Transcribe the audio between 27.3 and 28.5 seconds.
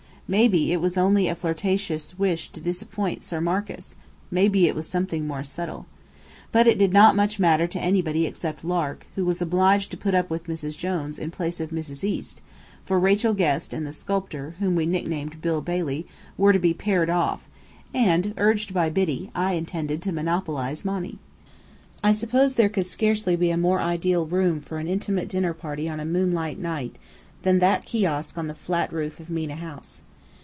than that kiosk on